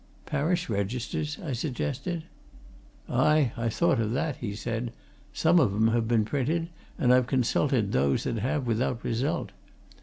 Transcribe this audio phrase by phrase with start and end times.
[0.25, 2.23] "Parish registers?" I suggested.
[3.07, 4.91] "Aye, I thought of that," he said.
[5.31, 9.51] "Some of 'em have been printed, and I've consulted those that have, without result.